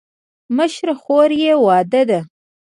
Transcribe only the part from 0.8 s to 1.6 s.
خور یې